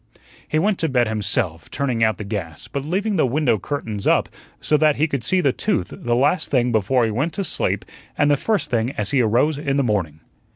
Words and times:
He 0.47 0.57
went 0.57 0.79
to 0.79 0.89
bed 0.89 1.07
himself, 1.07 1.69
turning 1.69 2.03
out 2.03 2.17
the 2.17 2.23
gas, 2.23 2.67
but 2.67 2.83
leaving 2.83 3.17
the 3.17 3.25
window 3.27 3.59
curtains 3.59 4.07
up 4.07 4.29
so 4.59 4.75
that 4.77 4.95
he 4.95 5.07
could 5.07 5.23
see 5.23 5.41
the 5.41 5.53
tooth 5.53 5.93
the 5.95 6.15
last 6.15 6.49
thing 6.49 6.71
before 6.71 7.05
he 7.05 7.11
went 7.11 7.33
to 7.33 7.43
sleep 7.43 7.85
and 8.17 8.31
the 8.31 8.35
first 8.35 8.71
thing 8.71 8.89
as 8.93 9.11
he 9.11 9.21
arose 9.21 9.59
in 9.59 9.77
the 9.77 9.83
morning. 9.83 10.19